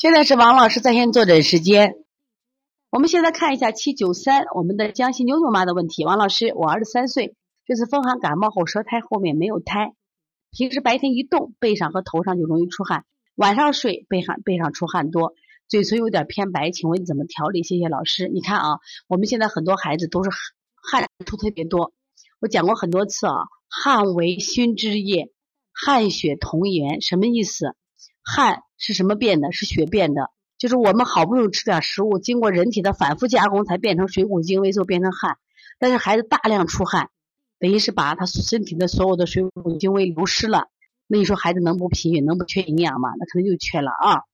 [0.00, 1.94] 现在是王老师在线坐诊时间。
[2.88, 6.06] 我们现在看一下七九三，我们的江西妞妞妈的问题。
[6.06, 7.36] 王老师，我儿子三岁，
[7.66, 9.92] 这次风寒感冒后舌苔后面没有苔，
[10.52, 15.34] 平时白天一动背上和头上就容易出汗，晚上睡背上背上出汗多，
[15.68, 17.62] 嘴唇有点偏白，请问怎么调理？
[17.62, 18.26] 谢谢老师。
[18.28, 20.30] 你看啊，我们现在很多孩子都是
[20.82, 21.92] 汗出特别多，
[22.40, 23.34] 我讲过很多次啊，
[23.68, 25.30] 汗为心之液，
[25.74, 27.76] 汗血同源，什么意思？
[28.22, 29.52] 汗是什么变的？
[29.52, 30.30] 是血变的。
[30.58, 35.38] 就是我们好不容易吃点食物，经过人体的反复加工，才变成水谷精微，就变成汗。
[35.78, 37.08] 但是孩子大量出汗，
[37.58, 40.68] 等于是把他身体的所有的水谷精微流失了。
[41.06, 43.08] 那你说孩子能不贫血，能不缺营养吗？
[43.18, 44.24] 那可能就缺了啊。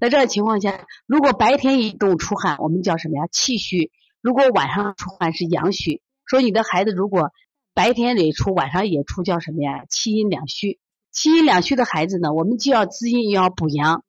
[0.00, 3.28] 在这个情况下，如果白天一动出汗，我们叫什么呀？
[3.30, 3.92] 气虚。
[4.20, 6.02] 如果晚上出汗是阳虚。
[6.24, 7.30] 说你的孩子如果
[7.72, 9.84] 白天也出，晚上也出，叫什么呀？
[9.88, 10.80] 气阴两虚。
[11.20, 14.04] 气阴两虚的孩子呢，我们既要滋阴，又要补阳。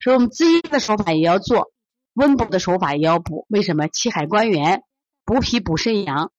[0.00, 1.70] 所以我们滋阴的手法也要做，
[2.14, 3.44] 温补的手法也要补。
[3.50, 3.86] 为什么？
[3.88, 4.82] 气海关元，
[5.26, 6.32] 补脾补肾阳，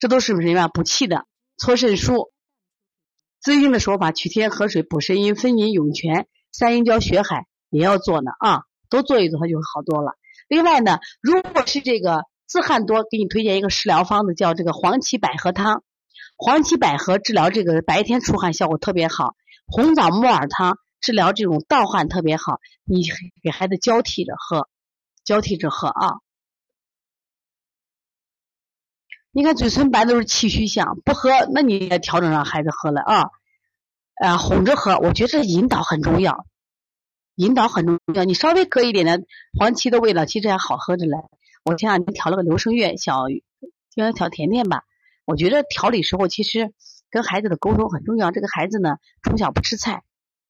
[0.00, 0.66] 这都是什么？
[0.66, 1.26] 补气的。
[1.56, 2.30] 搓肾腧，
[3.40, 8.62] 滋阴的手法，取天河水补肾阴，分阴涌泉，三阴交血海也要做呢啊！
[8.90, 10.16] 都做一做，它就好多了。
[10.48, 15.84] 另外呢，如果是这个自汗多，给你推荐一个食疗方子，叫这个黄芪百合汤。
[16.36, 19.34] 黄芪百合治疗这个白天出汗效果特别好，
[19.66, 20.78] 红枣木耳汤。
[21.00, 23.04] 治疗这种盗汗特别好，你
[23.40, 24.68] 给孩子交替着喝，
[25.22, 26.16] 交替着喝啊。
[29.30, 33.30] 你看嘴唇白都是气虚象，不喝那你也调整让孩子喝了啊。
[34.16, 36.46] 啊，哄着喝，我觉得这引导很重要，
[37.36, 38.24] 引导很重要。
[38.24, 39.24] 你稍微搁一点的
[39.56, 41.16] 黄芪的味道，其实还好喝着嘞。
[41.64, 43.40] 我前两天调了个流声月，小应
[43.94, 44.82] 该调甜甜吧。
[45.28, 46.72] 我觉得调理时候其实
[47.10, 48.30] 跟孩子的沟通很重要。
[48.30, 50.02] 这个孩子呢，从小不吃菜。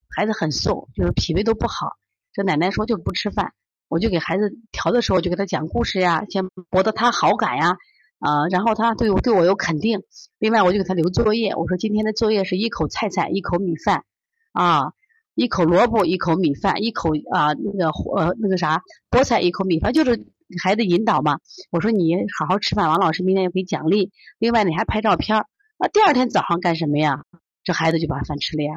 [0.07, 1.97] 孩子很瘦，就是脾胃都不好。
[2.31, 3.51] 这奶奶说就不吃饭，
[3.89, 7.75] 我就给孩子调的时候就给他讲故事呀，先博得他好感呀，
[8.19, 10.01] 啊，然后他对我对我有肯定。
[10.37, 14.05] 另外我就给他留作业，我说今天的作业是一口菜菜，一口米饭，
[14.53, 14.93] 啊，
[15.35, 20.25] 一口萝卜，一口米饭，一口啊那个呃那个啥菠菜，一口米饭，就是
[20.63, 21.39] 孩子引导嘛。
[21.71, 24.11] 我说你好好吃饭，王老师明天要给奖励。
[24.37, 25.45] 另外你还拍照片儿，
[25.77, 27.23] 那第二天早上干什么呀？
[27.63, 28.71] 这孩子就把饭吃了呀。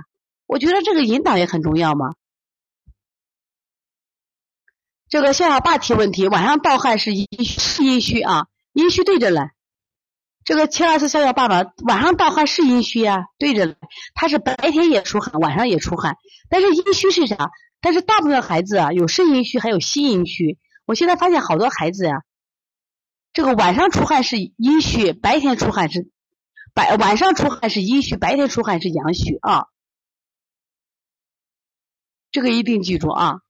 [0.46, 2.14] 我觉得这个引导也很重要嘛。
[5.08, 8.46] 这个夏小爸提问题，晚上盗汗是阴是阴虚啊？
[8.72, 9.50] 阴虚对着了。
[10.44, 13.26] 这个七二四笑笑爸爸晚上盗汗是阴虚啊？
[13.38, 13.76] 对着了。
[14.14, 16.16] 他是白天也出汗，晚上也出汗。
[16.48, 17.50] 但是阴虚是啥？
[17.80, 20.58] 但是大部分孩子啊，有肾阴虚，还有心阴虚。
[20.84, 22.22] 我现在发现好多孩子呀，
[23.32, 26.10] 这个晚上出汗是阴虚，白天出汗是
[26.74, 29.66] 白晚上出汗是阴虚，白天出汗是阳虚啊。
[32.30, 33.40] 这个一定记住啊！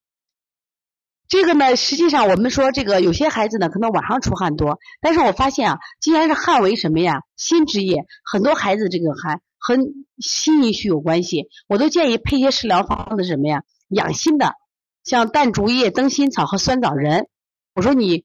[1.29, 7.23] 这个呢，实际上我们说这个有些孩子呢，可能晚上出汗多，但是我发现啊，既然是汗为什么呀？
[7.37, 9.77] 心之液，很多孩子这个汗和
[10.19, 13.63] 心阴虚有关系，我都建议配些食疗方子什么呀？
[13.89, 14.57] 养心的，
[15.05, 17.27] 像淡竹叶、灯心草和酸枣仁。
[17.75, 18.25] 我说你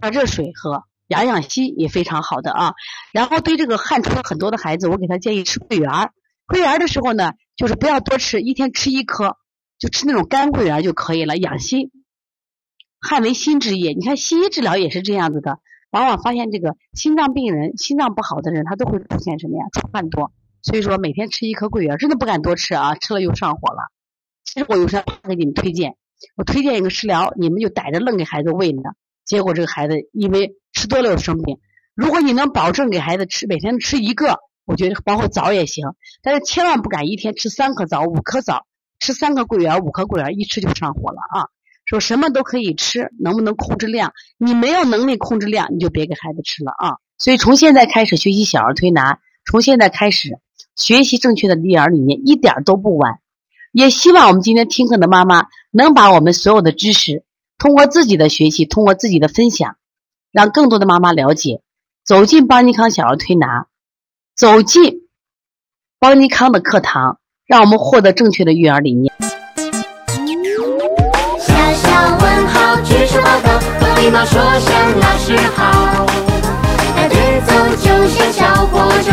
[0.00, 2.74] 把热水喝，养养心也非常好的啊。
[3.12, 6.10] 然后对这个汗出很多的孩子，我给他建议吃桂圆。
[6.46, 9.36] 桂圆的时候呢，就是不要多吃，一天吃一颗。
[9.78, 11.90] 就吃那种干桂圆就可以了，养心。
[13.00, 15.58] 汗为心之液，你看西医治疗也是这样子的，
[15.90, 19.64] 往往发现这个心脏病人、心脏不好的人，他都会出现什么呀？
[19.72, 20.30] 出汗多。
[20.62, 23.90] 所以说每天吃一颗桂圆，真的不敢多吃啊，吃了又上火了。
[24.44, 25.96] 其实我有时候给你们推荐，
[26.36, 28.82] 我推荐一个食疗，你们就逮着愣给孩子喂呢。
[29.24, 31.58] 结果这个孩子因为吃多了有生病。
[31.94, 38.66] 如果你能保证给孩子吃每天吃一个，我觉得包括枣也行，但是千万不敢一天吃三颗枣、五颗枣。
[39.04, 41.50] 吃三颗桂圆，五颗桂圆，一吃就上火了啊！
[41.84, 44.12] 说什么都可以吃，能不能控制量？
[44.38, 46.98] 你没有能力控制量，你就别给孩子吃了啊！
[47.18, 50.38] 所以从现在开始学习小儿推拿，从现在开始
[50.76, 53.18] 学习正确的育儿理念，一点都不晚。
[53.72, 57.24] 也希望我们今天听课的妈妈能把我们所有的知识，
[57.58, 59.74] 通过自己的学习，通过自己的分享，
[60.30, 61.62] 让更多的妈妈了解，
[62.04, 63.66] 走进邦尼康小儿推拿，
[64.36, 65.08] 走进
[65.98, 67.18] 邦尼康的课堂。
[67.44, 69.12] 让我们获得正确的育儿理念。
[71.38, 76.06] 小小问号，举手报告，和礼貌说声老师好。
[76.96, 79.12] 带队走就像小火车